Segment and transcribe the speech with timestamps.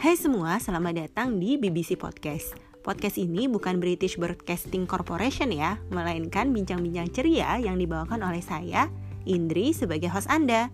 [0.00, 2.56] Hai semua, selamat datang di BBC Podcast.
[2.80, 8.88] Podcast ini bukan British Broadcasting Corporation ya, melainkan bincang-bincang ceria yang dibawakan oleh saya,
[9.28, 10.72] Indri, sebagai host Anda.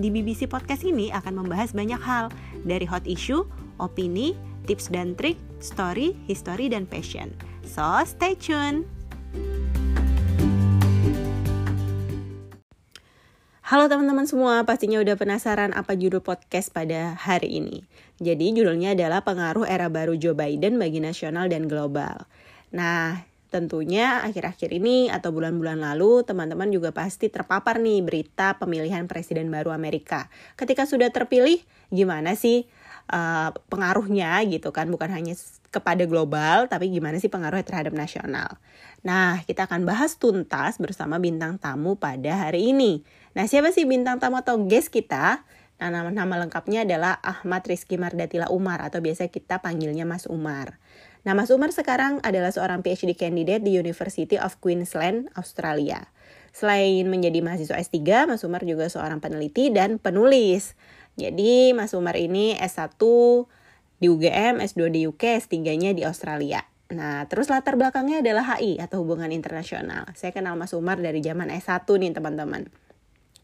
[0.00, 2.32] Di BBC Podcast ini akan membahas banyak hal,
[2.64, 3.44] dari hot issue,
[3.76, 4.32] opini,
[4.64, 7.28] tips dan trik, story, history, dan passion.
[7.68, 9.01] So, stay tune!
[13.72, 17.80] Halo teman-teman semua, pastinya udah penasaran apa judul podcast pada hari ini.
[18.20, 22.28] Jadi judulnya adalah pengaruh era baru Joe Biden bagi nasional dan global.
[22.68, 29.48] Nah, tentunya akhir-akhir ini atau bulan-bulan lalu teman-teman juga pasti terpapar nih berita pemilihan presiden
[29.48, 30.28] baru Amerika.
[30.60, 32.68] Ketika sudah terpilih, gimana sih
[33.12, 34.88] uh, pengaruhnya gitu kan?
[34.88, 35.36] Bukan hanya
[35.68, 38.56] kepada global, tapi gimana sih pengaruhnya terhadap nasional.
[39.04, 43.04] Nah, kita akan bahas tuntas bersama bintang tamu pada hari ini.
[43.36, 45.44] Nah, siapa sih bintang tamu atau guest kita?
[45.82, 50.78] Nah, nama, nama lengkapnya adalah Ahmad Rizky Mardatila Umar atau biasa kita panggilnya Mas Umar.
[51.26, 56.06] Nah, Mas Umar sekarang adalah seorang PhD candidate di University of Queensland, Australia.
[56.52, 60.78] Selain menjadi mahasiswa S3, Mas Umar juga seorang peneliti dan penulis.
[61.16, 62.96] Jadi, Mas Umar ini S1
[64.02, 66.64] di UGM, S2 di UK, S3-nya di Australia.
[66.92, 70.08] Nah, terus latar belakangnya adalah HI atau hubungan internasional.
[70.18, 72.68] Saya kenal Mas Umar dari zaman S1 nih, teman-teman.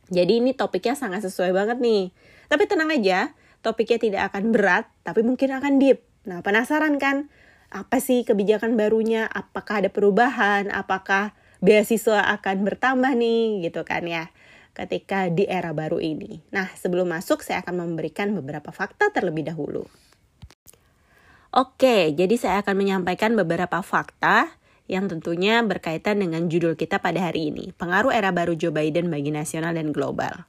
[0.08, 2.12] Jadi ini topiknya sangat sesuai banget nih.
[2.48, 6.04] Tapi tenang aja, topiknya tidak akan berat, tapi mungkin akan deep.
[6.24, 7.28] Nah, penasaran kan?
[7.68, 9.28] Apa sih kebijakan barunya?
[9.28, 10.72] Apakah ada perubahan?
[10.72, 13.68] Apakah beasiswa akan bertambah nih?
[13.68, 14.32] Gitu kan ya
[14.78, 16.38] ketika di era baru ini.
[16.54, 19.82] Nah, sebelum masuk saya akan memberikan beberapa fakta terlebih dahulu.
[21.50, 24.54] Oke, jadi saya akan menyampaikan beberapa fakta
[24.86, 29.34] yang tentunya berkaitan dengan judul kita pada hari ini, pengaruh era baru Joe Biden bagi
[29.34, 30.46] nasional dan global.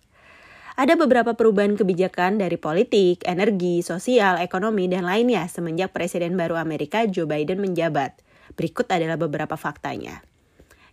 [0.80, 7.03] Ada beberapa perubahan kebijakan dari politik, energi, sosial, ekonomi, dan lainnya semenjak Presiden baru Amerika
[7.03, 8.16] Joe Biden menjabat.
[8.56, 10.23] Berikut adalah beberapa faktanya.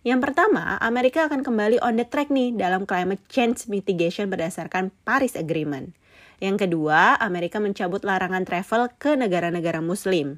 [0.05, 5.33] Yang pertama, Amerika akan kembali on the track nih dalam climate change mitigation berdasarkan Paris
[5.33, 5.95] Agreement.
[6.37, 10.37] Yang kedua, Amerika mencabut larangan travel ke negara-negara muslim.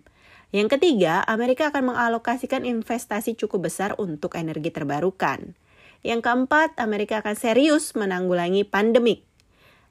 [0.55, 5.53] Yang ketiga, Amerika akan mengalokasikan investasi cukup besar untuk energi terbarukan.
[6.01, 9.27] Yang keempat, Amerika akan serius menanggulangi pandemik.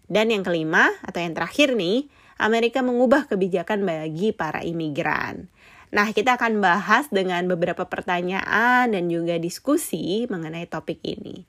[0.08, 2.08] Dan yang kelima, atau yang terakhir nih,
[2.40, 5.52] Amerika mengubah kebijakan bagi para imigran.
[5.88, 11.48] Nah, kita akan bahas dengan beberapa pertanyaan dan juga diskusi mengenai topik ini.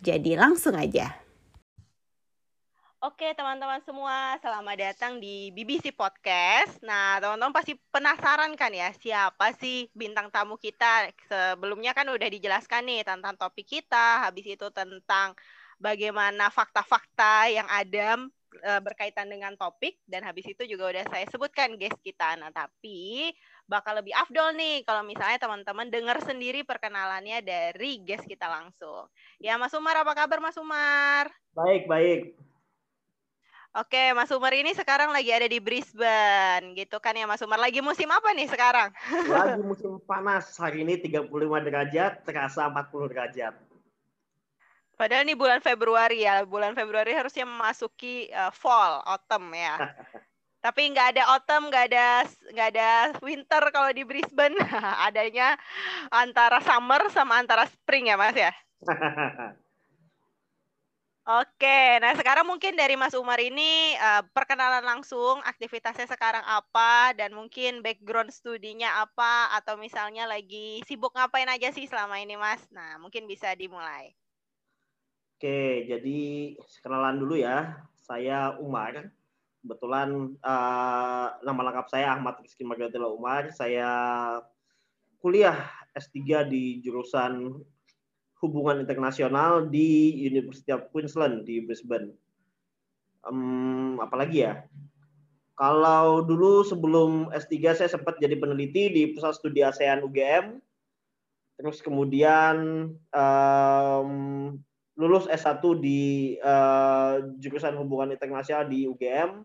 [0.00, 1.24] Jadi langsung aja.
[3.04, 6.80] Oke teman-teman semua, selamat datang di BBC Podcast.
[6.80, 11.12] Nah teman-teman pasti penasaran kan ya siapa sih bintang tamu kita?
[11.28, 15.36] Sebelumnya kan udah dijelaskan nih tentang topik kita, habis itu tentang
[15.76, 18.24] bagaimana fakta-fakta yang ada
[18.56, 22.40] e, berkaitan dengan topik dan habis itu juga udah saya sebutkan guest kita.
[22.40, 23.28] Nah tapi
[23.64, 29.08] bakal lebih afdol nih kalau misalnya teman-teman dengar sendiri perkenalannya dari guest kita langsung.
[29.40, 31.32] Ya Mas Umar apa kabar Mas Umar?
[31.56, 32.20] Baik baik.
[33.74, 37.58] Oke, Mas Umar ini sekarang lagi ada di Brisbane, gitu kan ya Mas Umar.
[37.58, 38.94] Lagi musim apa nih sekarang?
[39.34, 40.46] Lagi musim panas.
[40.54, 43.54] Hari ini 35 derajat, terasa 40 derajat.
[44.94, 46.46] Padahal ini bulan Februari ya.
[46.46, 49.74] Bulan Februari harusnya memasuki uh, fall, autumn ya.
[50.64, 52.24] Tapi nggak ada autumn, nggak ada
[52.56, 52.88] nggak ada
[53.20, 54.56] winter kalau di Brisbane.
[55.06, 55.60] Adanya
[56.08, 58.48] antara summer sama antara spring ya, Mas ya.
[61.24, 67.32] Oke, nah sekarang mungkin dari Mas Umar ini uh, perkenalan langsung aktivitasnya sekarang apa dan
[67.32, 72.60] mungkin background studinya apa atau misalnya lagi sibuk ngapain aja sih selama ini Mas.
[72.76, 74.12] Nah, mungkin bisa dimulai.
[75.40, 76.20] Oke, jadi
[76.84, 77.72] kenalan dulu ya.
[78.04, 79.08] Saya Umar.
[79.64, 83.48] Kebetulan uh, nama lengkap saya Ahmad Rizky Margatila Umar.
[83.48, 83.88] Saya
[85.24, 85.56] kuliah
[85.96, 87.64] S3 di jurusan
[88.44, 92.12] hubungan internasional di University of Queensland di Brisbane.
[93.24, 94.68] Um, apalagi ya?
[95.56, 100.60] Kalau dulu sebelum S3 saya sempat jadi peneliti di Pusat Studi ASEAN UGM.
[101.56, 104.12] Terus kemudian um,
[104.94, 109.42] lulus S1 di uh, jurusan hubungan internasional di UGM,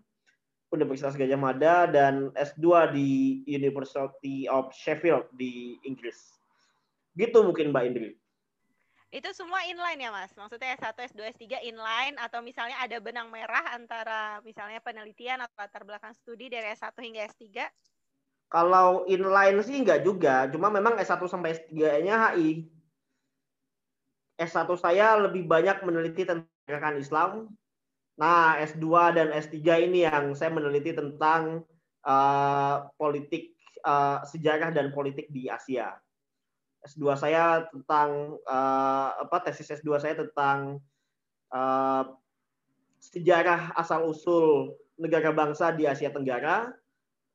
[0.69, 6.37] Universitas Gajah Mada, dan S2 di University of Sheffield di Inggris.
[7.17, 8.13] Gitu mungkin Mbak Indri.
[9.09, 10.29] Itu semua inline ya Mas?
[10.37, 15.81] Maksudnya S1, S2, S3 inline atau misalnya ada benang merah antara misalnya penelitian atau latar
[15.81, 17.45] belakang studi dari S1 hingga S3?
[18.53, 22.69] Kalau inline sih enggak juga, cuma memang S1 sampai S3-nya HI.
[24.39, 27.31] S1 saya lebih banyak meneliti tentang gerakan Islam.
[28.15, 31.67] Nah, S2 dan S3 ini yang saya meneliti tentang
[32.07, 33.51] uh, politik
[33.83, 35.95] uh, sejarah dan politik di Asia.
[36.87, 40.79] S2 saya tentang uh, apa tesis S2 saya tentang
[41.51, 42.03] uh,
[43.03, 46.71] sejarah asal usul negara bangsa di Asia Tenggara.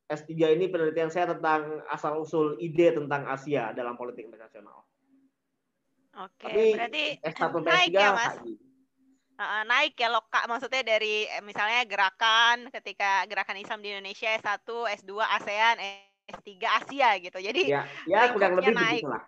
[0.05, 4.85] S3 ini penelitian saya tentang asal usul ide tentang Asia dalam politik internasional.
[6.15, 8.35] Oke, Tapi berarti S1 naik S3, ya, Mas?
[9.35, 14.63] Uh, naik ya loka maksudnya dari eh, misalnya gerakan ketika gerakan Islam di Indonesia S1,
[15.03, 15.75] S2 ASEAN,
[16.31, 17.37] S3 Asia gitu.
[17.43, 19.03] Jadi ya, ya kurang lebih naik.
[19.03, 19.23] begitulah.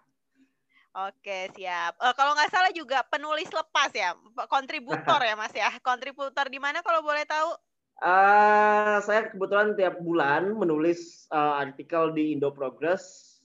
[1.12, 2.00] Oke, siap.
[2.00, 4.16] Uh, kalau nggak salah juga penulis lepas ya,
[4.48, 5.68] kontributor ya Mas ya.
[5.86, 7.52] Kontributor di mana kalau boleh tahu?
[8.00, 13.36] Uh, saya kebetulan tiap bulan menulis uh, artikel di Indo Progress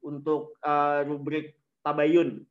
[0.00, 2.46] untuk uh, rubrik Tabayun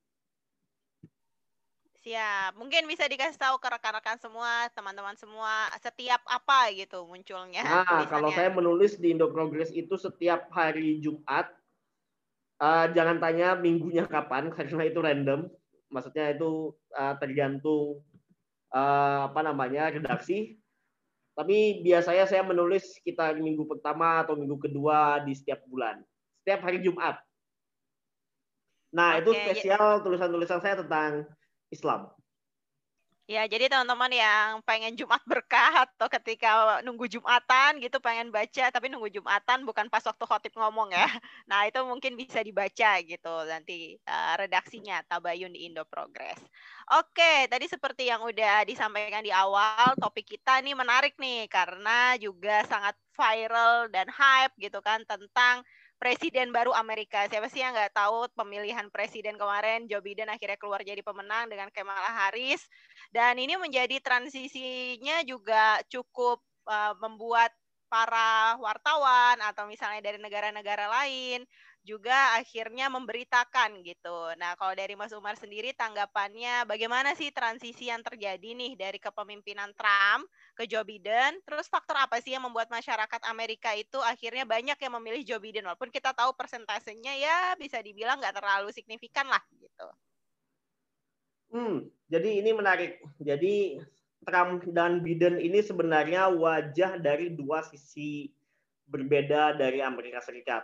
[2.02, 2.58] Siap.
[2.58, 7.62] Mungkin bisa dikasih tahu ke rekan-rekan semua, teman-teman semua, setiap apa gitu munculnya.
[7.62, 11.54] Nah, kalau saya menulis di Indo Progress itu setiap hari Jumat.
[12.62, 15.50] Uh, jangan tanya minggunya kapan, karena itu random.
[15.94, 18.02] Maksudnya itu uh, tergantung
[18.74, 20.58] uh, apa namanya redaksi.
[21.38, 26.02] Tapi biasanya saya menulis sekitar minggu pertama atau minggu kedua di setiap bulan.
[26.42, 27.22] Setiap hari Jumat.
[28.92, 29.22] Nah, okay.
[29.22, 31.30] itu spesial tulisan-tulisan saya tentang
[31.72, 32.12] Islam.
[33.32, 38.92] Ya, jadi teman-teman yang pengen Jumat berkah atau ketika nunggu Jumatan gitu pengen baca tapi
[38.92, 41.08] nunggu Jumatan bukan pas waktu khotib ngomong ya.
[41.48, 46.44] Nah, itu mungkin bisa dibaca gitu nanti uh, redaksinya Tabayun di Indo Progress.
[46.92, 52.68] Oke, tadi seperti yang udah disampaikan di awal, topik kita ini menarik nih karena juga
[52.68, 55.64] sangat viral dan hype gitu kan tentang
[56.02, 57.30] presiden baru Amerika.
[57.30, 61.70] Siapa sih yang nggak tahu pemilihan presiden kemarin Joe Biden akhirnya keluar jadi pemenang dengan
[61.70, 62.66] Kamala Harris
[63.14, 67.54] dan ini menjadi transisinya juga cukup uh, membuat
[67.86, 71.46] para wartawan atau misalnya dari negara-negara lain
[71.82, 74.18] juga akhirnya memberitakan gitu.
[74.38, 79.74] Nah, kalau dari Mas Umar sendiri tanggapannya bagaimana sih transisi yang terjadi nih dari kepemimpinan
[79.74, 81.42] Trump ke Joe Biden?
[81.42, 85.66] Terus faktor apa sih yang membuat masyarakat Amerika itu akhirnya banyak yang memilih Joe Biden
[85.66, 89.88] walaupun kita tahu persentasenya ya bisa dibilang nggak terlalu signifikan lah gitu.
[91.52, 93.02] Hmm, jadi ini menarik.
[93.18, 93.82] Jadi
[94.22, 98.30] Trump dan Biden ini sebenarnya wajah dari dua sisi
[98.86, 100.62] berbeda dari Amerika Serikat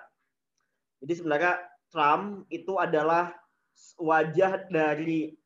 [1.01, 1.53] jadi sebenarnya
[1.93, 3.31] Trump itu adalah
[4.01, 5.37] wajah dari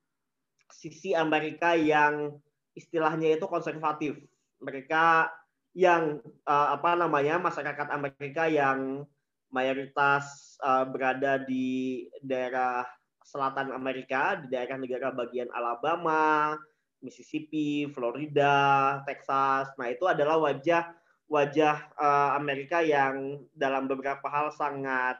[0.71, 2.39] sisi Amerika yang
[2.73, 4.15] istilahnya itu konservatif.
[4.63, 5.27] Mereka
[5.75, 9.03] yang uh, apa namanya masyarakat Amerika yang
[9.51, 12.87] mayoritas uh, berada di daerah
[13.27, 16.55] selatan Amerika, di daerah negara bagian Alabama,
[17.03, 19.71] Mississippi, Florida, Texas.
[19.75, 20.91] Nah, itu adalah wajah
[21.31, 25.19] wajah uh, Amerika yang dalam beberapa hal sangat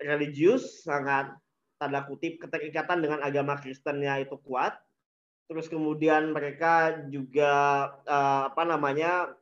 [0.00, 1.30] religius sangat
[1.80, 4.76] tanda kutip keterikatan dengan agama Kristennya itu kuat.
[5.48, 7.52] Terus kemudian mereka juga
[8.06, 9.32] uh, apa namanya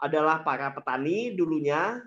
[0.00, 2.00] adalah para petani dulunya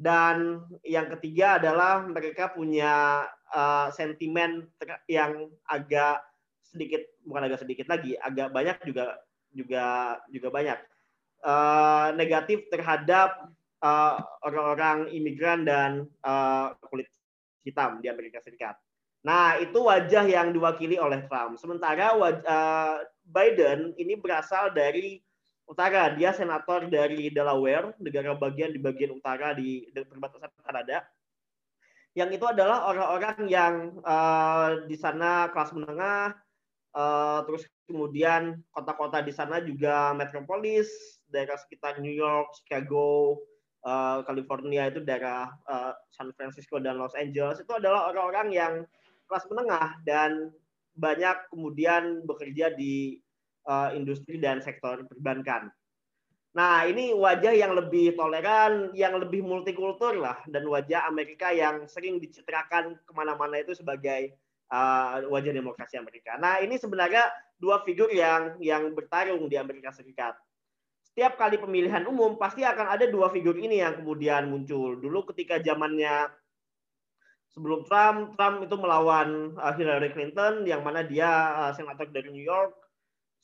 [0.00, 4.66] dan yang ketiga adalah mereka punya uh, sentimen
[5.06, 6.24] yang agak
[6.64, 9.18] sedikit bukan agak sedikit lagi agak banyak juga
[9.50, 10.78] juga juga banyak
[11.42, 13.50] uh, negatif terhadap
[13.82, 17.10] orang uh, orang-orang imigran dan uh, kulit
[17.64, 18.76] hitam di Amerika Serikat.
[19.20, 21.60] Nah, itu wajah yang diwakili oleh Trump.
[21.60, 25.20] Sementara uh, Biden ini berasal dari
[25.68, 26.16] utara.
[26.16, 31.04] Dia senator dari Delaware, negara bagian di bagian utara di perbatasan Kanada.
[32.16, 36.34] Yang itu adalah orang-orang yang uh, di sana kelas menengah,
[36.96, 40.90] uh, terus kemudian kota-kota di sana juga metropolis,
[41.30, 43.38] daerah sekitar New York, Chicago,
[43.84, 48.74] uh, California itu daerah uh, San Francisco dan Los Angeles itu adalah orang-orang yang
[49.30, 50.50] kelas menengah dan
[50.98, 53.20] banyak kemudian bekerja di
[53.70, 55.70] uh, industri dan sektor perbankan.
[56.50, 62.18] Nah, ini wajah yang lebih toleran, yang lebih multikultur lah, dan wajah Amerika yang sering
[62.18, 64.34] dicitrakan ke mana-mana itu sebagai
[65.30, 66.38] wajah demokrasi Amerika.
[66.38, 67.26] Nah, ini sebenarnya
[67.58, 70.38] dua figur yang yang bertarung di Amerika Serikat
[71.10, 74.94] setiap kali pemilihan umum pasti akan ada dua figur ini yang kemudian muncul.
[74.94, 76.30] Dulu ketika zamannya
[77.50, 81.26] sebelum Trump, Trump itu melawan uh, Hillary Clinton yang mana dia
[81.66, 82.78] uh, senator dari New York.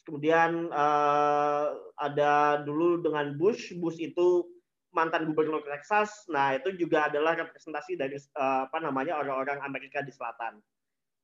[0.06, 4.46] Kemudian uh, ada dulu dengan Bush, Bush itu
[4.94, 6.22] mantan gubernur Texas.
[6.30, 10.62] Nah, itu juga adalah representasi dari apa namanya orang-orang Amerika di selatan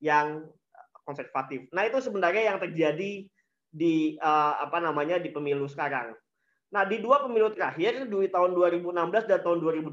[0.03, 0.43] yang
[1.07, 1.71] konservatif.
[1.71, 3.25] Nah, itu sebenarnya yang terjadi
[3.73, 6.13] di apa namanya di pemilu sekarang
[6.73, 9.93] Nah, di dua pemilu terakhir, di tahun 2016 dan tahun 2020,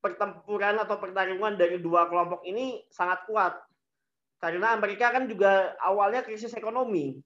[0.00, 3.54] pertempuran atau pertarungan dari dua kelompok ini sangat kuat.
[4.40, 7.20] Karena Amerika kan juga awalnya krisis ekonomi.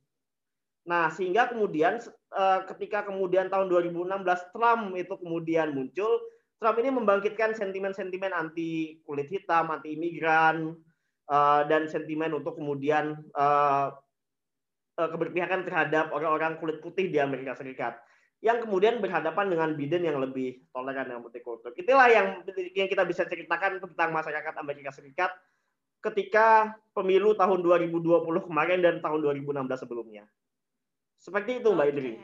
[0.90, 2.02] Nah, sehingga kemudian
[2.34, 6.20] eh, ketika kemudian tahun 2016 Trump itu kemudian muncul,
[6.58, 10.74] Trump ini membangkitkan sentimen-sentimen anti kulit hitam, anti imigran,
[11.30, 13.88] eh, dan sentimen untuk kemudian eh,
[14.98, 17.96] keberpihakan terhadap orang-orang kulit putih di Amerika Serikat
[18.46, 21.74] yang kemudian berhadapan dengan Biden yang lebih toleran dan multikultur.
[21.74, 22.46] Itulah yang
[22.78, 25.34] yang kita bisa ceritakan tentang masyarakat Amerika Serikat
[25.98, 30.22] ketika pemilu tahun 2020 kemarin dan tahun 2016 sebelumnya.
[31.18, 32.14] Seperti itu Mbak Indri.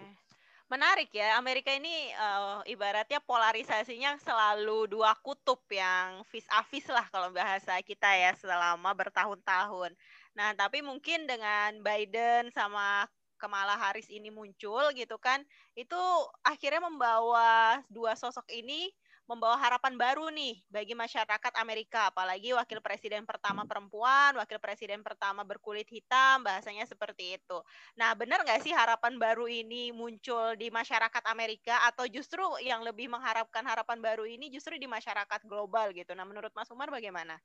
[0.71, 7.05] Menarik ya, Amerika ini uh, ibaratnya polarisasinya selalu dua kutub yang vis a vis lah
[7.11, 9.93] kalau bahasa kita ya selama bertahun-tahun.
[10.39, 13.05] Nah, tapi mungkin dengan Biden sama
[13.43, 15.43] Kamala Harris ini muncul gitu kan,
[15.75, 15.99] itu
[16.47, 18.95] akhirnya membawa dua sosok ini
[19.31, 25.47] membawa harapan baru nih bagi masyarakat Amerika, apalagi wakil presiden pertama perempuan, wakil presiden pertama
[25.47, 27.59] berkulit hitam, bahasanya seperti itu.
[27.99, 33.07] Nah, benar nggak sih harapan baru ini muncul di masyarakat Amerika atau justru yang lebih
[33.11, 36.13] mengharapkan harapan baru ini justru di masyarakat global gitu?
[36.19, 37.39] Nah, menurut Mas Umar bagaimana?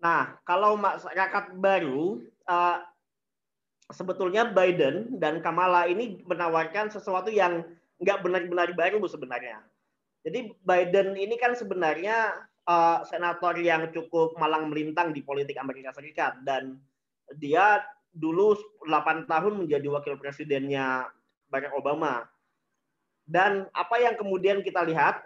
[0.00, 2.78] Nah, kalau masyarakat baru, uh,
[3.90, 7.66] sebetulnya Biden dan Kamala ini menawarkan sesuatu yang
[8.00, 9.60] nggak benar-benar baru sebenarnya.
[10.24, 16.40] Jadi Biden ini kan sebenarnya uh, senator yang cukup malang melintang di politik Amerika Serikat
[16.44, 16.76] dan
[17.38, 17.80] dia
[18.10, 21.06] dulu 8 tahun menjadi wakil presidennya
[21.48, 22.26] Barack Obama.
[23.30, 25.22] Dan apa yang kemudian kita lihat,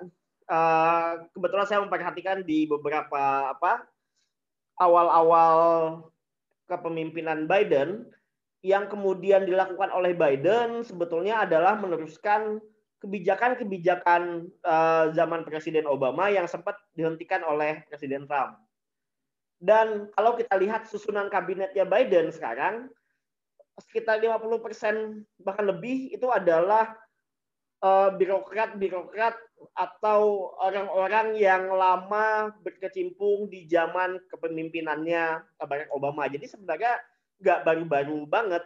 [0.52, 3.88] uh, kebetulan saya memperhatikan di beberapa apa
[4.76, 5.56] awal-awal
[6.68, 8.04] kepemimpinan Biden,
[8.64, 12.64] yang kemudian dilakukan oleh Biden sebetulnya adalah meneruskan
[13.04, 18.56] kebijakan-kebijakan uh, zaman Presiden Obama yang sempat dihentikan oleh Presiden Trump.
[19.60, 22.88] Dan kalau kita lihat susunan kabinetnya Biden sekarang,
[23.76, 26.94] sekitar 50% bahkan lebih itu adalah
[27.82, 29.34] eh, birokrat-birokrat
[29.72, 36.28] atau orang-orang yang lama berkecimpung di zaman kepemimpinannya Barack Obama.
[36.28, 37.00] Jadi sebenarnya
[37.40, 38.62] nggak baru-baru banget.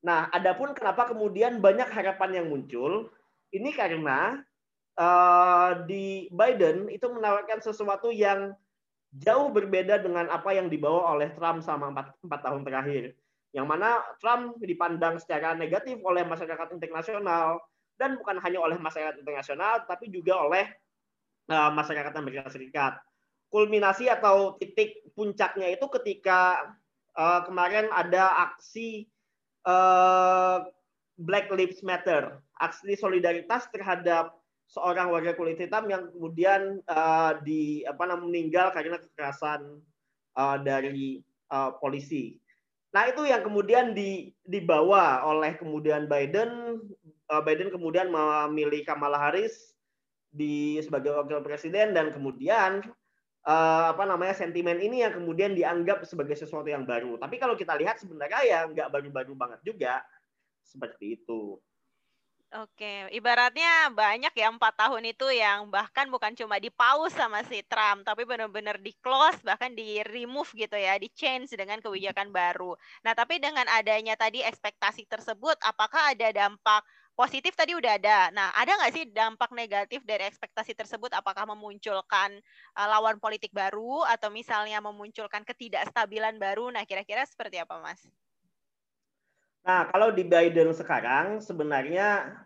[0.00, 3.12] Nah, adapun kenapa kemudian banyak harapan yang muncul,
[3.52, 4.40] ini karena
[4.96, 8.56] uh, di Biden itu menawarkan sesuatu yang
[9.10, 13.04] jauh berbeda dengan apa yang dibawa oleh Trump selama empat, empat tahun terakhir.
[13.50, 17.58] Yang mana Trump dipandang secara negatif oleh masyarakat internasional
[17.98, 20.64] dan bukan hanya oleh masyarakat internasional, tapi juga oleh
[21.50, 22.96] uh, masyarakat Amerika Serikat.
[23.50, 26.70] Kulminasi atau titik puncaknya itu ketika
[27.16, 29.08] uh, kemarin ada aksi
[29.66, 30.66] uh,
[31.20, 34.40] Black Lives Matter, aksi solidaritas terhadap
[34.70, 39.82] seorang warga kulit hitam yang kemudian uh, di apa namanya meninggal karena kekerasan
[40.38, 42.38] uh, dari uh, polisi.
[42.90, 46.82] Nah itu yang kemudian di, dibawa oleh kemudian Biden,
[47.30, 49.74] uh, Biden kemudian memilih Kamala Harris
[50.30, 52.86] di sebagai wakil presiden dan kemudian
[53.46, 57.16] uh, apa namanya sentimen ini yang kemudian dianggap sebagai sesuatu yang baru.
[57.16, 60.04] Tapi kalau kita lihat sebenarnya ya nggak baru-baru banget juga
[60.64, 61.56] seperti itu.
[62.50, 67.62] Oke, ibaratnya banyak ya empat tahun itu yang bahkan bukan cuma di pause sama si
[67.62, 72.74] Trump, tapi benar-benar di close, bahkan di remove gitu ya, di change dengan kebijakan baru.
[73.06, 76.82] Nah, tapi dengan adanya tadi ekspektasi tersebut, apakah ada dampak
[77.20, 78.32] positif tadi udah ada.
[78.32, 81.12] Nah, ada nggak sih dampak negatif dari ekspektasi tersebut?
[81.12, 82.32] Apakah memunculkan
[82.72, 86.72] uh, lawan politik baru atau misalnya memunculkan ketidakstabilan baru?
[86.72, 88.00] Nah, kira-kira seperti apa, Mas?
[89.60, 92.40] Nah, kalau di Biden sekarang sebenarnya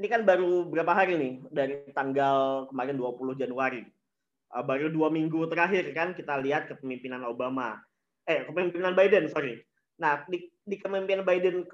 [0.00, 3.84] ini kan baru berapa hari nih dari tanggal kemarin 20 Januari.
[4.48, 7.76] Uh, baru dua minggu terakhir kan kita lihat kepemimpinan Obama.
[8.24, 9.60] Eh, kepemimpinan Biden, sorry.
[10.00, 11.68] Nah, di, di kepemimpinan Biden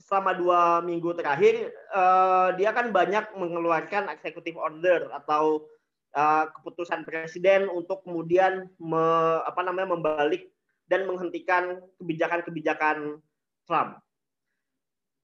[0.00, 5.66] selama dua minggu terakhir uh, dia kan banyak mengeluarkan executive order atau
[6.14, 9.04] uh, keputusan presiden untuk kemudian me,
[9.42, 10.52] apa namanya membalik
[10.86, 13.18] dan menghentikan kebijakan-kebijakan
[13.66, 13.98] Trump.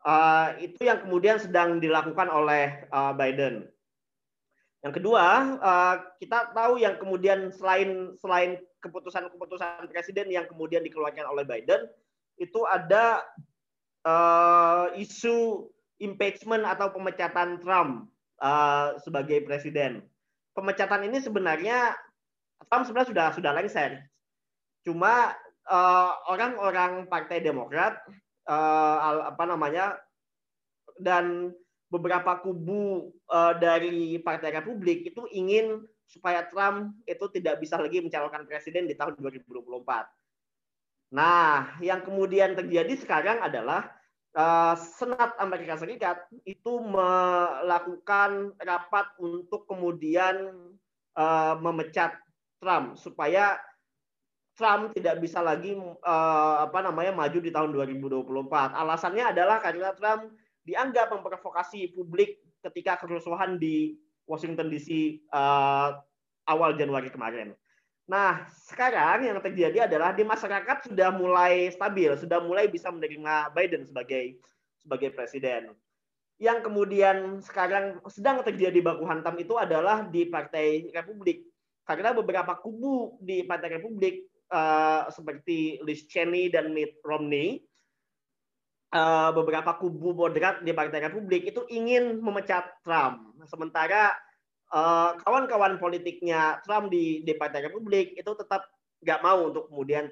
[0.03, 3.71] Uh, itu yang kemudian sedang dilakukan oleh uh, Biden.
[4.83, 5.27] Yang kedua,
[5.63, 11.87] uh, kita tahu yang kemudian selain selain keputusan-keputusan presiden yang kemudian dikeluarkan oleh Biden,
[12.35, 13.23] itu ada
[14.07, 15.69] uh, isu
[16.03, 18.11] impeachment atau pemecatan Trump
[18.43, 20.03] uh, sebagai presiden.
[20.53, 21.97] Pemecatan ini sebenarnya
[22.69, 24.03] Trump sebenarnya sudah sudah lengser.
[24.83, 25.33] Cuma
[26.27, 28.03] orang-orang uh, Partai Demokrat
[28.51, 29.95] uh, apa namanya
[30.99, 31.55] dan
[31.87, 38.45] beberapa kubu uh, dari Partai Republik itu ingin supaya Trump itu tidak bisa lagi mencalonkan
[38.45, 40.22] presiden di tahun 2024.
[41.13, 43.93] Nah, yang kemudian terjadi sekarang adalah
[44.33, 50.57] uh, Senat Amerika Serikat itu melakukan rapat untuk kemudian
[51.13, 52.17] uh, memecat
[52.65, 53.61] Trump supaya
[54.57, 58.49] Trump tidak bisa lagi uh, apa namanya maju di tahun 2024.
[58.73, 60.33] Alasannya adalah karena Trump
[60.65, 65.19] dianggap memprovokasi publik ketika kerusuhan di Washington DC
[66.47, 67.53] awal Januari kemarin.
[68.11, 73.87] Nah, sekarang yang terjadi adalah di masyarakat sudah mulai stabil, sudah mulai bisa menerima Biden
[73.87, 74.43] sebagai
[74.83, 75.71] sebagai presiden.
[76.43, 81.47] Yang kemudian sekarang sedang terjadi baku hantam itu adalah di Partai Republik.
[81.87, 87.63] Karena beberapa kubu di Partai Republik uh, seperti Liz Cheney dan Mitt Romney
[88.91, 93.35] uh, beberapa kubu moderat di Partai Republik itu ingin memecat Trump.
[93.47, 94.11] Sementara
[94.73, 98.67] uh, kawan-kawan politiknya Trump di, di Partai Republik itu tetap
[99.03, 100.09] nggak mau untuk kemudian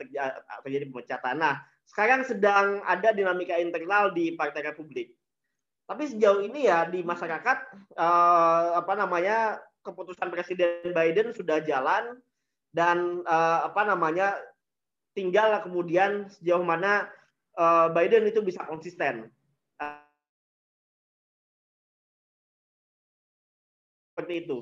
[0.67, 1.39] terjadi pemecatan.
[1.39, 5.15] Nah, sekarang sedang ada dinamika internal di Partai Republik.
[5.91, 7.59] Tapi sejauh ini ya di masyarakat
[7.99, 12.23] uh, apa namanya keputusan Presiden Biden sudah jalan
[12.71, 14.39] dan uh, apa namanya
[15.19, 17.11] tinggal kemudian sejauh mana
[17.59, 19.35] uh, Biden itu bisa konsisten.
[24.21, 24.57] Seperti itu.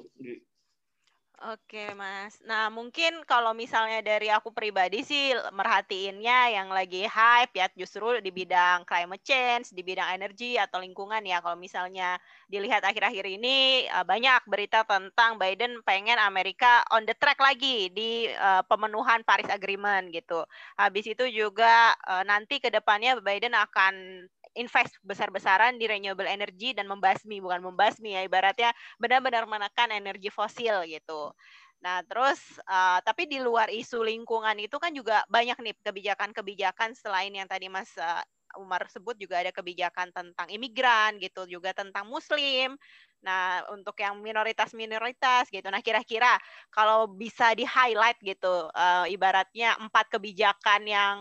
[1.38, 2.34] Oke, Mas.
[2.42, 8.34] Nah, mungkin kalau misalnya dari aku pribadi sih merhatiinnya yang lagi hype ya justru di
[8.34, 11.38] bidang climate change, di bidang energi atau lingkungan ya.
[11.38, 12.18] Kalau misalnya
[12.50, 18.26] dilihat akhir-akhir ini eh, banyak berita tentang Biden pengen Amerika on the track lagi di
[18.34, 20.42] uh, pemenuhan Paris Agreement gitu.
[20.74, 24.26] Habis itu juga uh, nanti ke depannya Biden akan
[24.58, 30.82] invest besar-besaran di renewable energy dan membasmi bukan membasmi ya ibaratnya benar-benar menekan energi fosil
[30.90, 31.30] gitu.
[31.78, 37.30] Nah, terus uh, tapi di luar isu lingkungan itu kan juga banyak nih kebijakan-kebijakan selain
[37.30, 38.22] yang tadi Mas uh,
[38.58, 42.74] Umar sebut juga ada kebijakan tentang imigran gitu, juga tentang muslim.
[43.22, 45.66] Nah, untuk yang minoritas-minoritas gitu.
[45.70, 46.38] Nah, kira-kira
[46.70, 51.16] kalau bisa di-highlight gitu uh, ibaratnya empat kebijakan yang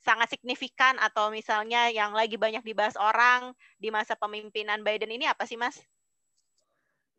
[0.00, 5.44] sangat signifikan atau misalnya yang lagi banyak dibahas orang di masa pemimpinan Biden ini apa
[5.44, 5.76] sih, Mas?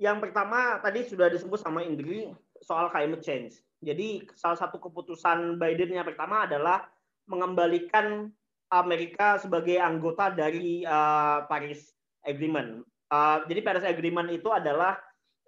[0.02, 2.34] Yang pertama tadi sudah disebut sama Indri
[2.66, 3.62] soal climate change.
[3.82, 6.90] Jadi salah satu keputusan Biden yang pertama adalah
[7.30, 8.34] mengembalikan
[8.74, 11.94] Amerika sebagai anggota dari uh, Paris
[12.26, 12.82] Agreement.
[13.14, 14.98] Uh, jadi Paris Agreement itu adalah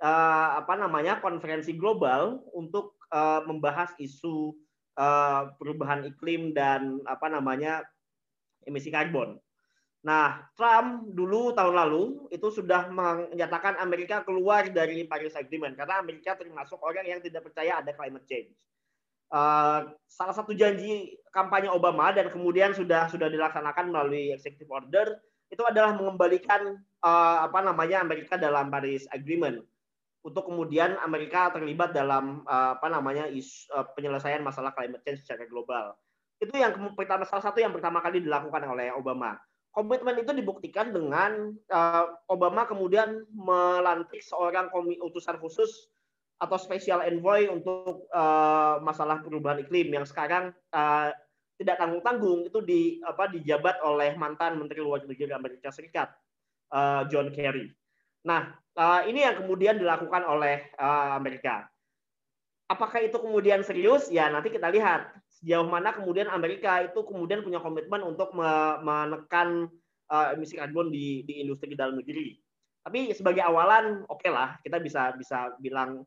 [0.04, 4.54] uh, apa namanya konferensi global untuk uh, membahas isu
[4.98, 7.86] uh, perubahan iklim dan apa namanya
[8.66, 9.38] emisi karbon.
[10.04, 16.36] Nah, Trump dulu tahun lalu itu sudah menyatakan Amerika keluar dari Paris Agreement karena Amerika
[16.36, 18.52] termasuk orang yang tidak percaya ada climate change.
[19.34, 25.18] Uh, salah satu janji kampanye Obama dan kemudian sudah sudah dilaksanakan melalui executive order
[25.50, 29.64] itu adalah mengembalikan uh, apa namanya Amerika dalam Paris Agreement
[30.24, 35.44] untuk kemudian Amerika terlibat dalam uh, apa namanya is, uh, penyelesaian masalah climate change secara
[35.52, 36.00] global.
[36.40, 39.36] Itu yang pertama salah satu yang pertama kali dilakukan oleh Obama.
[39.74, 45.92] Komitmen itu dibuktikan dengan uh, Obama kemudian melantik seorang utusan khusus
[46.40, 51.10] atau special envoy untuk uh, masalah perubahan iklim yang sekarang uh,
[51.58, 56.12] tidak tanggung-tanggung itu di apa dijabat oleh mantan Menteri Luar Negeri Amerika Serikat
[56.74, 57.72] uh, John Kerry.
[58.24, 61.68] Nah, uh, ini yang kemudian dilakukan oleh uh, Amerika.
[62.72, 64.08] Apakah itu kemudian serius?
[64.08, 68.32] Ya nanti kita lihat sejauh mana kemudian Amerika itu kemudian punya komitmen untuk
[68.82, 69.68] menekan
[70.10, 72.40] uh, emisi karbon di, di industri dalam negeri.
[72.84, 76.04] Tapi sebagai awalan, oke okay lah kita bisa bisa bilang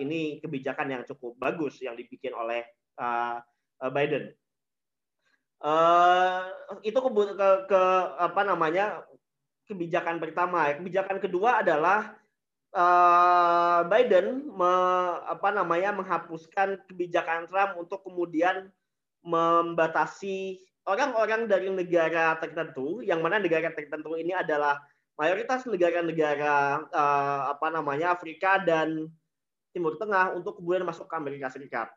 [0.00, 2.66] ini kebijakan yang cukup bagus yang dibikin oleh
[3.78, 4.34] Biden.
[5.60, 6.48] Uh,
[6.80, 7.82] itu ke, ke, ke
[8.16, 9.04] apa namanya
[9.70, 10.74] kebijakan pertama.
[10.74, 12.18] Kebijakan kedua adalah
[12.74, 14.72] uh, Biden me,
[15.30, 18.74] apa namanya menghapuskan kebijakan Trump untuk kemudian
[19.22, 24.80] membatasi orang-orang dari negara tertentu, yang mana negara tertentu ini adalah
[25.14, 29.06] mayoritas negara-negara uh, apa namanya Afrika dan
[29.70, 31.92] Timur Tengah untuk kemudian masuk ke Amerika Serikat.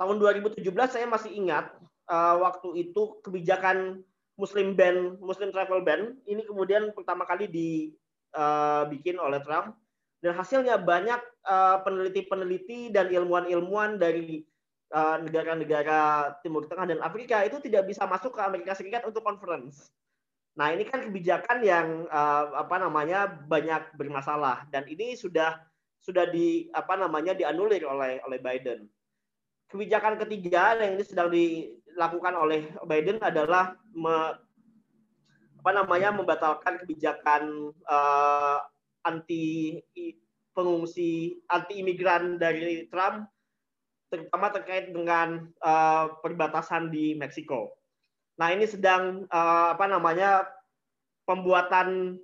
[0.00, 1.72] Tahun 2017 saya masih ingat
[2.08, 4.00] uh, waktu itu kebijakan
[4.36, 9.76] Muslim ban, Muslim travel ban ini kemudian pertama kali dibikin uh, oleh Trump.
[10.20, 14.44] Dan hasilnya banyak uh, peneliti-peneliti dan ilmuwan-ilmuwan dari
[14.92, 19.92] uh, negara-negara Timur Tengah dan Afrika itu tidak bisa masuk ke Amerika Serikat untuk conference.
[20.56, 24.64] Nah, ini kan kebijakan yang apa namanya banyak bermasalah.
[24.72, 25.60] Dan ini sudah
[26.00, 28.88] sudah di apa namanya dianulir oleh oleh Biden.
[29.68, 31.28] Kebijakan ketiga yang ini sedang
[31.96, 34.36] dilakukan oleh Biden adalah me,
[35.64, 38.60] apa namanya membatalkan kebijakan uh,
[39.08, 39.80] anti
[40.52, 43.24] pengungsi anti imigran dari Trump
[44.12, 47.74] terutama terkait dengan uh, perbatasan di Meksiko.
[48.38, 50.46] Nah, ini sedang uh, apa namanya
[51.26, 52.20] pembuatan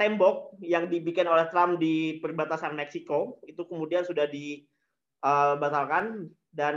[0.00, 6.76] tembok yang dibikin oleh Trump di perbatasan Meksiko itu kemudian sudah dibatalkan dan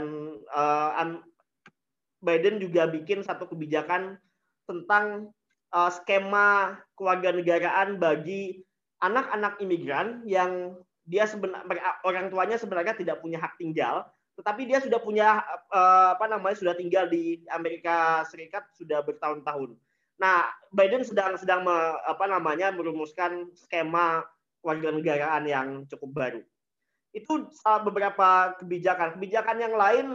[2.20, 4.20] Biden juga bikin satu kebijakan
[4.68, 5.32] tentang
[5.72, 8.60] uh, skema kewarganegaraan bagi
[9.00, 10.76] anak-anak imigran yang
[11.08, 14.04] dia sebenarnya orang tuanya sebenarnya tidak punya hak tinggal
[14.40, 19.76] tetapi dia sudah punya uh, apa namanya sudah tinggal di Amerika Serikat sudah bertahun-tahun.
[20.16, 21.76] Nah, Biden sedang sedang me,
[22.08, 24.24] apa namanya merumuskan skema
[24.64, 26.40] kewarganegaraan yang cukup baru.
[27.12, 27.52] Itu
[27.84, 29.20] beberapa kebijakan.
[29.20, 30.06] Kebijakan yang lain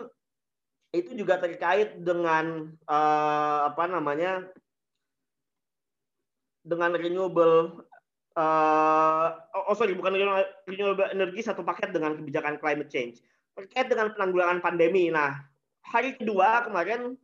[0.91, 4.45] itu juga terkait dengan uh, apa namanya
[6.65, 7.86] dengan renewable
[8.38, 9.28] uh,
[9.69, 10.17] oh sorry bukan
[10.67, 13.21] renewable energi satu paket dengan kebijakan climate change
[13.56, 15.08] terkait dengan penanggulangan pandemi.
[15.08, 15.39] Nah,
[15.80, 17.15] hari kedua kemarin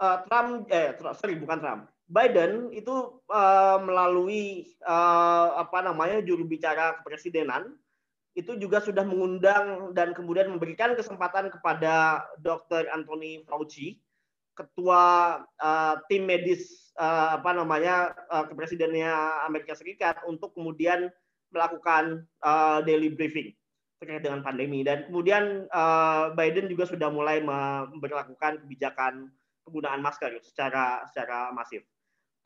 [0.00, 6.96] uh, Trump, eh sorry bukan Trump, Biden itu uh, melalui uh, apa namanya juru bicara
[7.00, 7.76] kepresidenan
[8.38, 12.86] itu juga sudah mengundang dan kemudian memberikan kesempatan kepada Dr.
[12.94, 13.98] Anthony Fauci,
[14.54, 21.10] ketua uh, tim medis uh, apa namanya uh, kepresidennya Amerika Serikat untuk kemudian
[21.50, 23.50] melakukan uh, daily briefing
[23.98, 29.34] terkait dengan pandemi dan kemudian uh, Biden juga sudah mulai memperlakukan kebijakan
[29.66, 31.82] penggunaan masker secara secara masif.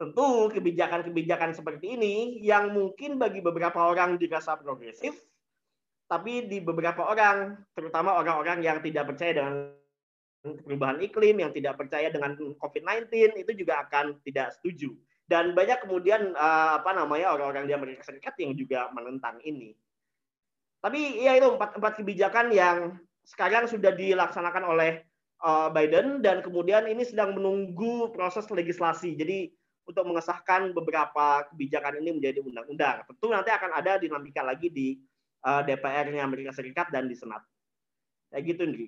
[0.01, 5.15] Tentu kebijakan-kebijakan seperti ini yang mungkin bagi beberapa orang dirasa progresif,
[6.13, 9.73] tapi di beberapa orang, terutama orang-orang yang tidak percaya dengan
[10.45, 14.93] perubahan iklim, yang tidak percaya dengan COVID-19 itu juga akan tidak setuju.
[15.25, 19.73] Dan banyak kemudian uh, apa namanya orang-orang di Amerika Serikat yang juga menentang ini.
[20.85, 25.01] Tapi ya itu empat, empat kebijakan yang sekarang sudah dilaksanakan oleh
[25.41, 29.17] uh, Biden dan kemudian ini sedang menunggu proses legislasi.
[29.17, 29.49] Jadi
[29.89, 33.01] untuk mengesahkan beberapa kebijakan ini menjadi undang-undang.
[33.09, 35.01] Tentu nanti akan ada dinamika lagi di
[35.45, 37.43] uh, DPR-nya Amerika Serikat dan di Senat.
[38.33, 38.87] Kayak gitu, Ndri.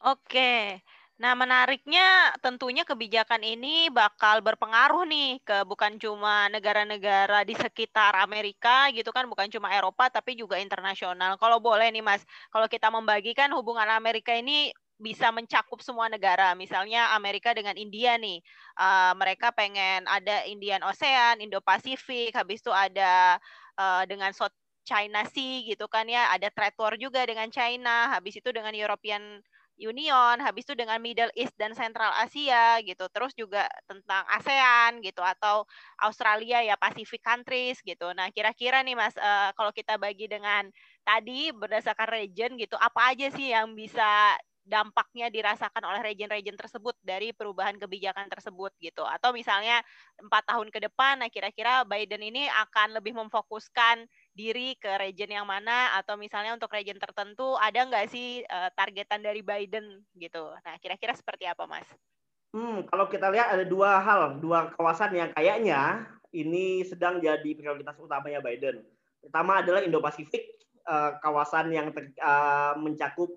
[0.00, 0.80] Oke.
[1.20, 8.88] Nah, menariknya tentunya kebijakan ini bakal berpengaruh nih ke bukan cuma negara-negara di sekitar Amerika
[8.96, 11.36] gitu kan, bukan cuma Eropa tapi juga internasional.
[11.36, 16.56] Kalau boleh nih Mas, kalau kita membagikan hubungan Amerika ini bisa mencakup semua negara.
[16.56, 18.40] Misalnya Amerika dengan India nih,
[18.80, 23.40] uh, mereka pengen ada Indian Ocean, Indo-Pasifik, habis itu ada
[23.80, 24.56] uh, dengan South
[24.90, 29.38] China Sea gitu kan ya, ada trade war juga dengan China, habis itu dengan European
[29.80, 33.08] Union, habis itu dengan Middle East dan Central Asia gitu.
[33.08, 35.64] Terus juga tentang ASEAN gitu atau
[36.04, 38.12] Australia ya Pacific countries gitu.
[38.12, 40.68] Nah, kira-kira nih Mas uh, kalau kita bagi dengan
[41.06, 44.36] tadi berdasarkan region gitu, apa aja sih yang bisa
[44.70, 49.82] dampaknya dirasakan oleh region-region tersebut dari perubahan kebijakan tersebut gitu atau misalnya
[50.22, 54.06] empat tahun ke depan nah kira-kira Biden ini akan lebih memfokuskan
[54.40, 59.20] diri ke region yang mana atau misalnya untuk region tertentu ada nggak sih uh, targetan
[59.20, 61.84] dari Biden gitu nah kira-kira seperti apa mas?
[62.50, 67.94] Hmm, kalau kita lihat ada dua hal, dua kawasan yang kayaknya ini sedang jadi prioritas
[68.00, 68.82] utamanya Biden.
[69.22, 73.30] Pertama adalah Indo-Pasifik, uh, kawasan yang ter, uh, mencakup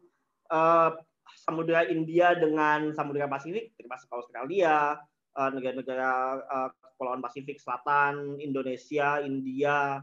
[0.50, 0.98] uh,
[1.46, 4.98] Samudra India dengan Samudra Pasifik, termasuk Australia,
[5.34, 6.10] negara-negara
[6.46, 10.02] uh, Kepulauan Pasifik Selatan, Indonesia, India,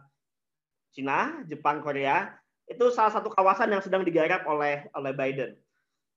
[0.90, 2.34] Cina, Jepang, Korea,
[2.70, 5.58] itu salah satu kawasan yang sedang digarap oleh oleh Biden.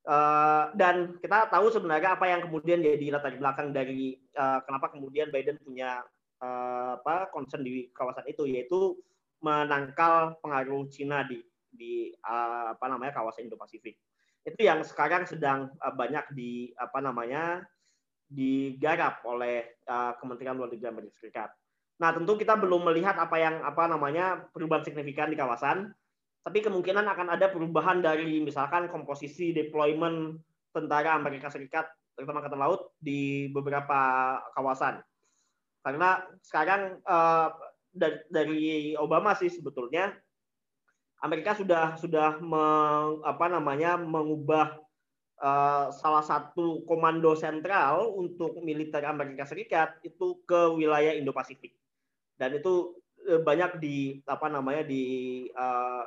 [0.04, 5.32] Uh, dan kita tahu sebenarnya apa yang kemudian jadi latar belakang dari uh, kenapa kemudian
[5.32, 6.04] Biden punya
[6.44, 9.00] uh, apa concern di kawasan itu yaitu
[9.40, 11.40] menangkal pengaruh Cina di
[11.72, 13.96] di uh, apa namanya kawasan Indo-Pasifik
[14.44, 17.64] itu yang sekarang sedang uh, banyak di apa namanya
[18.28, 21.50] digarap oleh uh, Kementerian Luar Negeri Amerika Serikat.
[22.02, 25.94] Nah, tentu kita belum melihat apa yang apa namanya perubahan signifikan di kawasan,
[26.44, 30.42] tapi kemungkinan akan ada perubahan dari misalkan komposisi deployment
[30.74, 34.00] tentara Amerika Serikat terutama angkatan laut di beberapa
[34.54, 35.02] kawasan.
[35.82, 37.50] Karena sekarang uh,
[38.30, 40.14] dari Obama sih sebetulnya
[41.24, 44.76] Amerika sudah sudah meng, apa namanya mengubah
[45.40, 51.83] uh, salah satu komando sentral untuk militer Amerika Serikat itu ke wilayah Indo-Pasifik.
[52.38, 52.98] Dan itu
[53.30, 55.04] uh, banyak di apa namanya di
[55.54, 56.04] uh,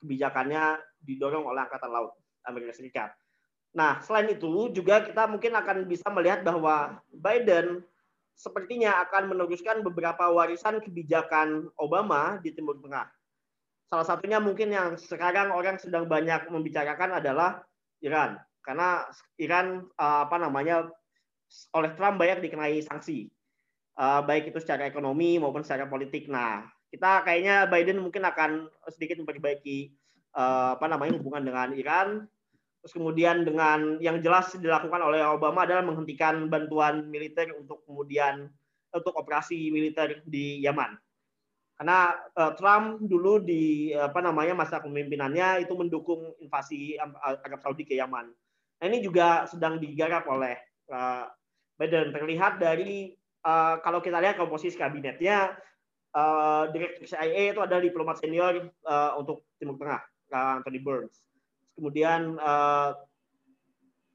[0.00, 2.12] kebijakannya didorong oleh Angkatan Laut
[2.46, 3.10] Amerika Serikat.
[3.76, 7.84] Nah, selain itu juga kita mungkin akan bisa melihat bahwa Biden
[8.36, 13.08] sepertinya akan meneruskan beberapa warisan kebijakan Obama di Timur Tengah.
[13.88, 17.64] Salah satunya mungkin yang sekarang orang sedang banyak membicarakan adalah
[18.04, 19.08] Iran, karena
[19.40, 20.90] Iran eh, apa namanya
[21.72, 23.30] oleh Trump banyak dikenai sanksi,
[23.96, 26.28] eh, baik itu secara ekonomi maupun secara politik.
[26.28, 29.78] Nah, kita kayaknya Biden mungkin akan sedikit memperbaiki
[30.36, 32.08] eh, apa namanya hubungan dengan Iran,
[32.86, 38.46] Terus kemudian dengan yang jelas dilakukan oleh Obama adalah menghentikan bantuan militer untuk kemudian
[38.94, 40.94] untuk operasi militer di Yaman.
[41.74, 46.94] Karena uh, Trump dulu di apa namanya masa kepemimpinannya itu mendukung invasi
[47.26, 48.30] Arab Saudi ke Yaman.
[48.78, 50.54] Nah, ini juga sedang digarap oleh
[50.86, 51.26] uh,
[51.74, 52.14] Biden.
[52.14, 55.54] Terlihat dari uh, kalau kita lihat komposisi kabinetnya,
[56.12, 60.02] uh, direktur CIA itu adalah diplomat senior uh, untuk Timur Tengah,
[60.34, 61.22] uh, Anthony Burns.
[61.78, 62.98] Kemudian uh,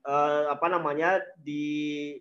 [0.04, 2.14] uh, apa namanya di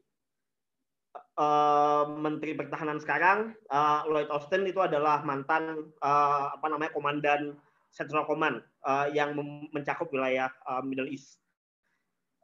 [1.40, 7.57] uh, Menteri Pertahanan sekarang uh, Lloyd Austin itu adalah mantan uh, apa namanya komandan
[7.90, 9.35] Central Command uh, yang
[9.75, 11.40] mencakup wilayah uh, Middle East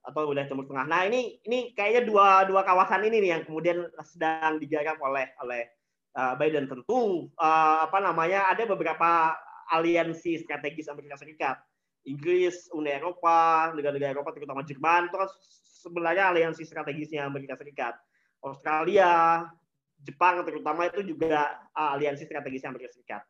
[0.07, 0.87] atau wilayah Timur Tengah.
[0.87, 5.67] Nah ini ini kayaknya dua dua kawasan ini nih yang kemudian sedang digarap oleh oleh
[6.15, 9.35] uh, Biden tentu uh, apa namanya ada beberapa
[9.75, 11.59] aliansi strategis Amerika Serikat
[12.07, 15.31] Inggris, Uni Eropa, negara-negara Eropa terutama Jerman itu kan
[15.83, 17.99] sebenarnya aliansi strategisnya Amerika Serikat.
[18.47, 19.43] Australia,
[20.07, 23.23] Jepang terutama itu juga ah, aliansi strategisnya Amerika Serikat.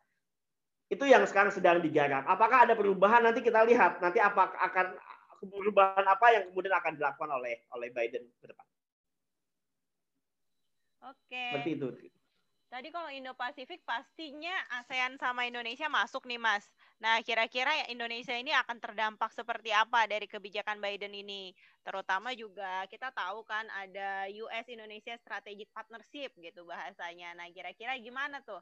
[0.93, 2.29] Itu yang sekarang sedang digarap.
[2.29, 4.87] Apakah ada perubahan nanti kita lihat nanti apa akan
[5.49, 8.67] perubahan apa yang kemudian akan dilakukan oleh oleh Biden ke depan.
[11.07, 11.47] Oke.
[11.55, 11.89] Seperti itu.
[12.67, 14.51] Tadi kalau Indo-Pasifik pastinya
[14.83, 16.67] ASEAN sama Indonesia masuk nih Mas.
[16.99, 21.55] Nah, kira-kira Indonesia ini akan terdampak seperti apa dari kebijakan Biden ini?
[21.87, 27.39] Terutama juga kita tahu kan ada US Indonesia Strategic Partnership gitu bahasanya.
[27.39, 28.59] Nah, kira-kira gimana tuh?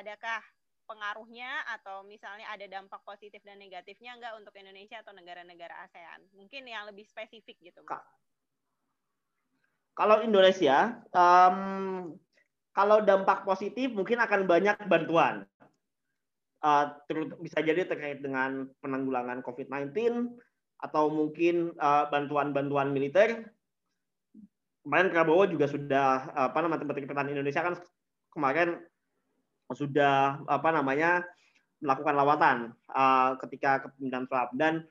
[0.00, 0.40] Adakah
[0.84, 6.20] pengaruhnya atau misalnya ada dampak positif dan negatifnya enggak untuk Indonesia atau negara-negara ASEAN?
[6.34, 7.80] Mungkin yang lebih spesifik gitu.
[7.86, 8.02] Mas.
[9.92, 11.56] Kalau Indonesia, um,
[12.72, 15.44] kalau dampak positif mungkin akan banyak bantuan
[16.64, 16.96] uh,
[17.42, 19.92] bisa jadi terkait dengan penanggulangan COVID-19
[20.82, 23.44] atau mungkin uh, bantuan-bantuan uh, militer.
[24.82, 27.78] Kemarin Prabowo juga sudah apa namanya Menteri Pertahanan Indonesia kan
[28.34, 28.82] kemarin
[29.74, 31.24] sudah apa namanya
[31.82, 32.56] melakukan lawatan
[32.94, 34.50] uh, ketika kepemimpinan Trump.
[34.54, 34.86] Dan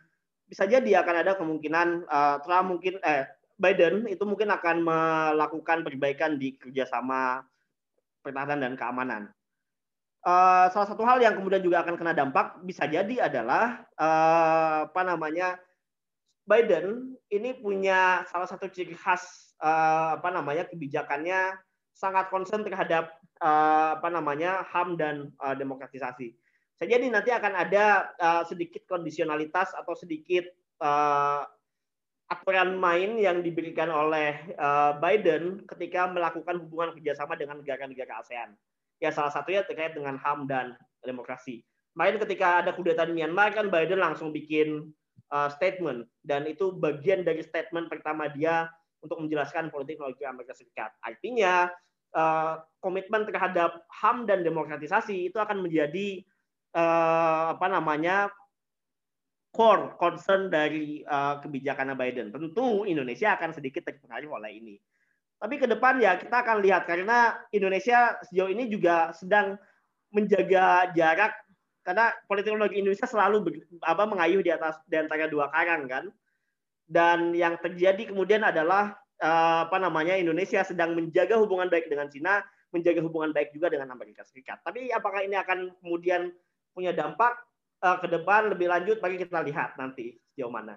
[0.46, 3.26] bisa jadi akan ada kemungkinan uh, Trump mungkin eh
[3.62, 7.46] Biden itu mungkin akan melakukan perbaikan di kerjasama
[8.26, 9.24] pertahanan dan keamanan.
[10.22, 15.02] Uh, salah satu hal yang kemudian juga akan kena dampak bisa jadi adalah uh, apa
[15.02, 15.58] namanya
[16.46, 21.58] Biden ini punya salah satu ciri khas uh, apa namanya kebijakannya
[22.02, 23.14] sangat concern terhadap
[23.46, 26.34] uh, apa namanya HAM dan uh, demokratisasi.
[26.82, 30.50] Saya jadi nanti akan ada uh, sedikit kondisionalitas atau sedikit
[30.82, 31.46] uh,
[32.26, 38.58] aturan main yang diberikan oleh uh, Biden ketika melakukan hubungan kerjasama dengan negara-negara ASEAN
[39.02, 41.66] ya salah satunya terkait dengan HAM dan demokrasi.
[41.98, 44.94] Main ketika ada kudeta di Myanmar kan Biden langsung bikin
[45.34, 48.70] uh, statement dan itu bagian dari statement pertama dia
[49.02, 50.94] untuk menjelaskan politik luar Amerika Serikat.
[51.02, 51.68] Artinya
[52.16, 56.24] uh, komitmen terhadap HAM dan demokratisasi itu akan menjadi
[56.76, 58.32] uh, apa namanya
[59.52, 62.32] core concern dari uh, kebijakan Biden.
[62.32, 64.76] Tentu Indonesia akan sedikit terpengaruh oleh ini.
[65.42, 69.58] Tapi ke depan ya kita akan lihat karena Indonesia sejauh ini juga sedang
[70.14, 71.34] menjaga jarak
[71.82, 76.06] karena politik luar Indonesia selalu ber, apa mengayuh di atas di antara dua karang kan.
[76.86, 82.42] Dan yang terjadi kemudian adalah apa namanya Indonesia sedang menjaga hubungan baik dengan Cina,
[82.74, 84.66] menjaga hubungan baik juga dengan Amerika Serikat.
[84.66, 86.34] Tapi apakah ini akan kemudian
[86.74, 87.38] punya dampak
[87.86, 90.74] uh, ke depan lebih lanjut bagi kita lihat nanti sejauh mana.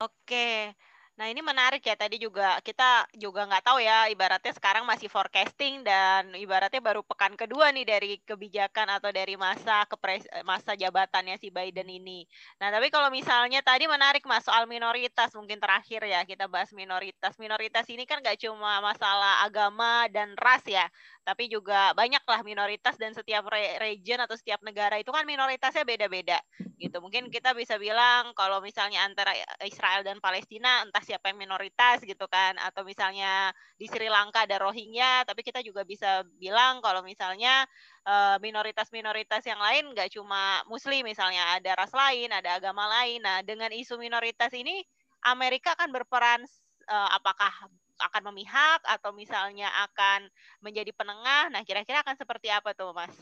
[0.00, 0.74] Oke.
[1.14, 5.86] Nah ini menarik ya tadi juga kita juga nggak tahu ya ibaratnya sekarang masih forecasting
[5.86, 11.54] dan ibaratnya baru pekan kedua nih dari kebijakan atau dari masa kepres masa jabatannya si
[11.54, 12.26] Biden ini.
[12.58, 17.38] Nah tapi kalau misalnya tadi menarik mas soal minoritas mungkin terakhir ya kita bahas minoritas.
[17.38, 20.90] Minoritas ini kan nggak cuma masalah agama dan ras ya,
[21.22, 23.46] tapi juga banyaklah minoritas dan setiap
[23.78, 26.42] region atau setiap negara itu kan minoritasnya beda-beda
[26.84, 27.00] gitu.
[27.00, 29.32] Mungkin kita bisa bilang kalau misalnya antara
[29.64, 34.60] Israel dan Palestina entah siapa yang minoritas gitu kan atau misalnya di Sri Lanka ada
[34.60, 37.64] Rohingya, tapi kita juga bisa bilang kalau misalnya
[38.04, 43.24] eh, minoritas-minoritas yang lain nggak cuma Muslim misalnya ada ras lain, ada agama lain.
[43.24, 44.84] Nah dengan isu minoritas ini
[45.24, 46.44] Amerika akan berperan
[46.88, 47.48] uh, apakah
[47.96, 50.28] akan memihak atau misalnya akan
[50.60, 51.48] menjadi penengah.
[51.48, 53.14] Nah, kira-kira akan seperti apa tuh, Mas?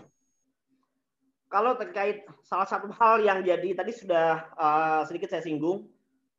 [1.52, 5.84] Kalau terkait salah satu hal yang jadi tadi sudah uh, sedikit saya singgung,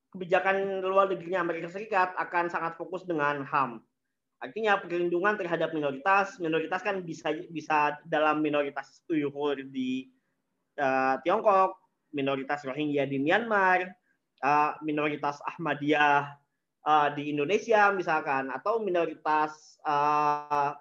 [0.09, 3.77] kebijakan luar negerinya Amerika Serikat akan sangat fokus dengan HAM.
[4.41, 10.09] Artinya perlindungan terhadap minoritas, minoritas kan bisa bisa dalam minoritas Uyghur di
[10.81, 11.77] uh, Tiongkok,
[12.09, 13.93] minoritas Rohingya di Myanmar,
[14.41, 16.41] uh, minoritas Ahmadiyah
[16.89, 20.73] uh, di Indonesia misalkan atau minoritas uh,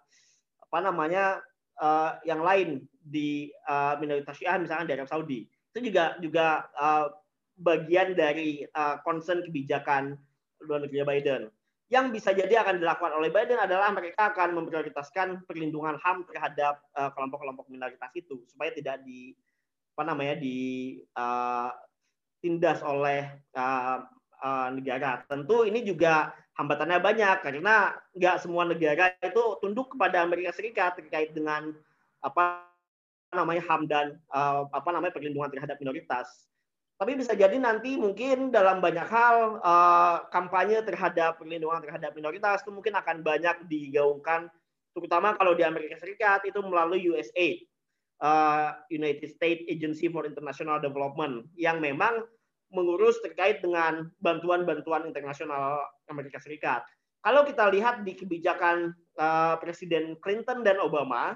[0.58, 1.44] apa namanya
[1.76, 6.46] uh, yang lain di uh, minoritas Syiah misalkan di Arab Saudi itu juga juga
[6.78, 7.10] uh,
[7.58, 10.16] bagian dari uh, concern kebijakan
[10.62, 11.42] luar negeri Biden
[11.92, 17.68] yang bisa jadi akan dilakukan oleh Biden adalah mereka akan memprioritaskan perlindungan HAM terhadap kelompok-kelompok
[17.68, 19.36] uh, minoritas itu supaya tidak di
[19.92, 21.68] apa namanya di uh,
[22.88, 24.08] oleh uh,
[24.40, 25.20] uh, negara.
[25.28, 31.32] Tentu ini juga hambatannya banyak karena nggak semua negara itu tunduk kepada Amerika Serikat terkait
[31.32, 31.76] dengan
[32.24, 32.71] apa
[33.32, 36.28] namanya HAM dan uh, apa namanya perlindungan terhadap minoritas.
[37.00, 42.70] Tapi bisa jadi nanti mungkin dalam banyak hal uh, kampanye terhadap perlindungan terhadap minoritas itu
[42.70, 44.46] mungkin akan banyak digaungkan,
[44.94, 47.58] terutama kalau di Amerika Serikat itu melalui USA,
[48.22, 52.22] uh, United States Agency for International Development, yang memang
[52.70, 56.86] mengurus terkait dengan bantuan-bantuan internasional Amerika Serikat.
[57.22, 61.34] Kalau kita lihat di kebijakan uh, Presiden Clinton dan Obama,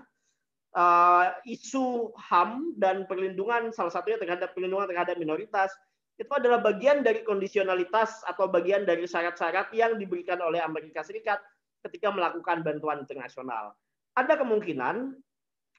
[0.77, 5.73] uh, isu HAM dan perlindungan salah satunya terhadap perlindungan terhadap minoritas
[6.17, 11.41] itu adalah bagian dari kondisionalitas atau bagian dari syarat-syarat yang diberikan oleh Amerika Serikat
[11.85, 13.77] ketika melakukan bantuan internasional.
[14.17, 15.13] Ada kemungkinan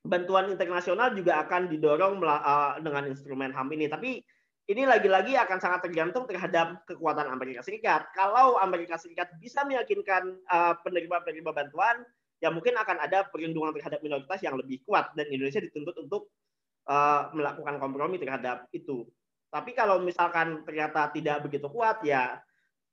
[0.05, 4.21] bantuan internasional juga akan didorong uh, dengan instrumen HAM ini, tapi
[4.67, 8.13] ini lagi-lagi akan sangat tergantung terhadap kekuatan Amerika Serikat.
[8.13, 12.05] Kalau Amerika Serikat bisa meyakinkan uh, penerima-penerima bantuan,
[12.37, 16.29] ya mungkin akan ada perlindungan terhadap minoritas yang lebih kuat dan Indonesia dituntut untuk
[16.85, 19.05] uh, melakukan kompromi terhadap itu.
[19.47, 22.37] Tapi kalau misalkan ternyata tidak begitu kuat, ya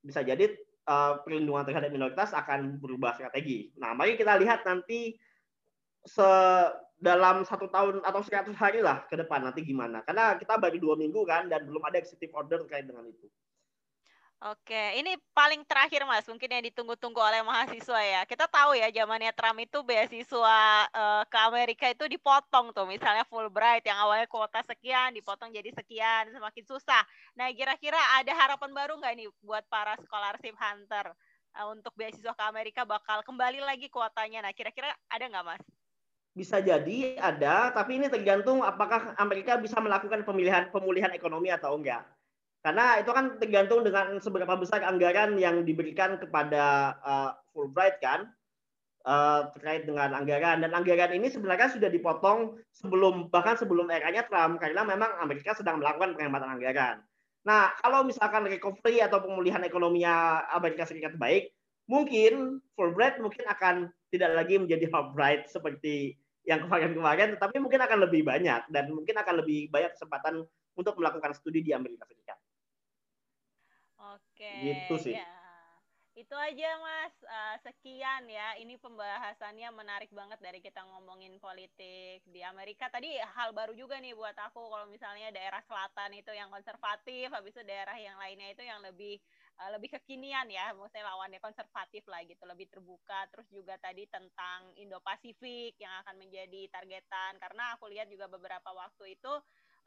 [0.01, 0.55] bisa jadi
[0.87, 3.73] uh, perlindungan terhadap minoritas akan berubah strategi.
[3.77, 5.17] Nah, mari kita lihat nanti
[6.05, 6.29] se
[6.95, 9.99] dalam satu tahun atau 100 hari lah ke depan nanti gimana.
[10.07, 13.27] Karena kita baru dua minggu kan dan belum ada executive order terkait dengan itu.
[14.45, 18.21] Oke, ini paling terakhir Mas, mungkin yang ditunggu-tunggu oleh mahasiswa ya.
[18.29, 23.81] Kita tahu ya zamannya Trump itu beasiswa uh, ke Amerika itu dipotong tuh, misalnya Fulbright
[23.89, 27.01] yang awalnya kuota sekian dipotong jadi sekian, semakin susah.
[27.33, 31.09] Nah, kira-kira ada harapan baru nggak nih buat para scholarship hunter
[31.57, 34.45] uh, untuk beasiswa ke Amerika bakal kembali lagi kuotanya?
[34.45, 35.65] Nah, kira-kira ada nggak Mas?
[36.35, 42.03] bisa jadi ada, tapi ini tergantung apakah Amerika bisa melakukan pemilihan pemulihan ekonomi atau enggak.
[42.65, 48.33] Karena itu kan tergantung dengan seberapa besar anggaran yang diberikan kepada uh, Fulbright kan
[49.05, 54.57] uh, terkait dengan anggaran dan anggaran ini sebenarnya sudah dipotong sebelum bahkan sebelum eranya Trump
[54.57, 57.05] karena memang Amerika sedang melakukan penghematan anggaran.
[57.45, 61.53] Nah, kalau misalkan recovery atau pemulihan ekonominya Amerika Serikat baik,
[61.85, 66.17] mungkin Fulbright mungkin akan tidak lagi menjadi Fulbright seperti
[66.49, 71.37] yang kemarin-kemarin, tetapi mungkin akan lebih banyak dan mungkin akan lebih banyak kesempatan untuk melakukan
[71.37, 72.41] studi di Amerika Serikat.
[74.13, 74.51] Oke.
[74.61, 75.15] Gitu sih.
[75.17, 75.29] Ya.
[76.15, 78.55] Itu aja Mas, uh, sekian ya.
[78.55, 82.87] Ini pembahasannya menarik banget dari kita ngomongin politik di Amerika.
[82.87, 87.51] Tadi hal baru juga nih buat aku kalau misalnya daerah selatan itu yang konservatif, habis
[87.51, 89.19] itu daerah yang lainnya itu yang lebih
[89.59, 93.27] uh, lebih kekinian ya, maksudnya lawannya konservatif lah gitu, lebih terbuka.
[93.35, 99.19] Terus juga tadi tentang Indo-Pasifik yang akan menjadi targetan karena aku lihat juga beberapa waktu
[99.19, 99.33] itu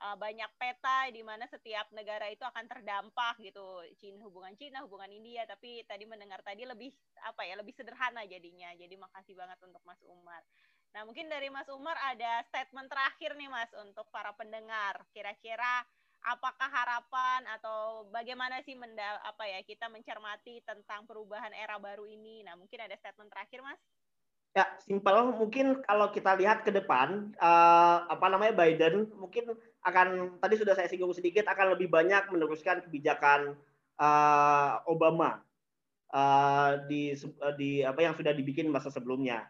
[0.03, 5.11] uh, banyak peta di mana setiap negara itu akan terdampak gitu, Cina hubungan Cina, hubungan
[5.11, 6.95] India, tapi tadi mendengar tadi lebih
[7.27, 8.71] apa ya, lebih sederhana jadinya.
[8.79, 10.43] Jadi makasih banget untuk Mas Umar.
[10.97, 15.05] Nah, mungkin dari Mas Umar ada statement terakhir nih Mas untuk para pendengar.
[15.13, 15.85] Kira-kira
[16.25, 22.43] apakah harapan atau bagaimana sih mendal apa ya kita mencermati tentang perubahan era baru ini?
[22.47, 23.81] Nah, mungkin ada statement terakhir, Mas?
[24.57, 25.37] Ya, simpel.
[25.37, 29.55] Mungkin kalau kita lihat ke depan, uh, apa namanya Biden mungkin
[29.89, 33.57] akan tadi sudah saya singgung sedikit akan lebih banyak meneruskan kebijakan
[33.97, 35.41] uh, Obama
[36.13, 37.17] uh, di
[37.57, 39.49] di apa yang sudah dibikin masa sebelumnya.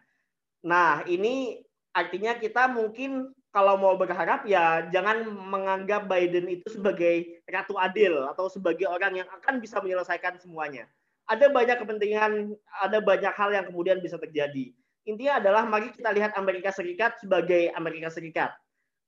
[0.63, 1.59] Nah, ini
[1.95, 8.45] artinya kita mungkin kalau mau berharap ya jangan menganggap Biden itu sebagai ratu adil atau
[8.45, 10.85] sebagai orang yang akan bisa menyelesaikan semuanya.
[11.29, 14.73] Ada banyak kepentingan, ada banyak hal yang kemudian bisa terjadi.
[15.05, 18.53] Intinya adalah mari kita lihat Amerika Serikat sebagai Amerika Serikat.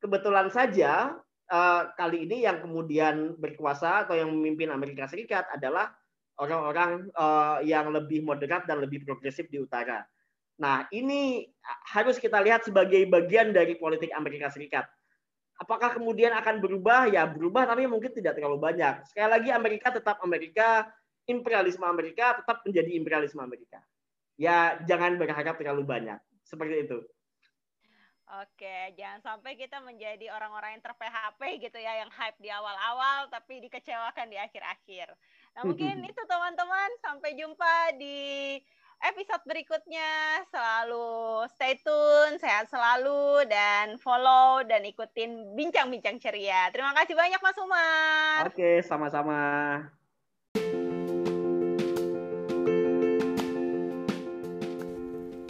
[0.02, 1.14] Kebetulan saja
[1.54, 5.94] uh, kali ini yang kemudian berkuasa atau yang memimpin Amerika Serikat adalah
[6.42, 10.02] orang-orang uh, yang lebih moderat dan lebih progresif di utara.
[10.58, 11.46] Nah, ini
[11.94, 14.90] harus kita lihat sebagai bagian dari politik Amerika Serikat.
[15.62, 17.06] Apakah kemudian akan berubah?
[17.10, 19.06] Ya berubah, tapi mungkin tidak terlalu banyak.
[19.06, 20.90] Sekali lagi Amerika tetap Amerika,
[21.30, 23.78] imperialisme Amerika tetap menjadi imperialisme Amerika.
[24.42, 26.18] Ya jangan berharap terlalu banyak.
[26.42, 27.06] Seperti itu.
[28.40, 33.60] Oke, jangan sampai kita menjadi orang-orang yang ter-PHP gitu ya, yang hype di awal-awal tapi
[33.60, 35.12] dikecewakan di akhir-akhir.
[35.60, 38.56] Nah mungkin itu teman-teman, sampai jumpa di
[39.04, 40.48] episode berikutnya.
[40.48, 46.72] Selalu stay tune, sehat selalu, dan follow dan ikutin bincang-bincang ceria.
[46.72, 48.48] Terima kasih banyak Mas Umar.
[48.48, 49.92] Oke, sama-sama.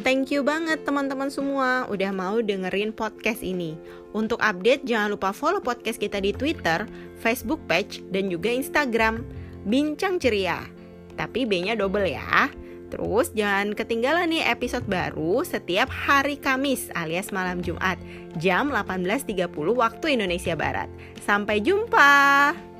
[0.02, 3.78] Thank you banget teman-teman semua udah mau dengerin podcast ini.
[4.18, 6.90] Untuk update jangan lupa follow podcast kita di Twitter,
[7.22, 9.22] Facebook page, dan juga Instagram.
[9.70, 10.66] Bincang ceria.
[11.14, 12.50] Tapi B-nya double ya.
[12.90, 18.02] Terus jangan ketinggalan nih episode baru setiap hari Kamis alias malam Jumat
[18.42, 20.90] jam 18.30 waktu Indonesia Barat.
[21.22, 22.71] Sampai jumpa.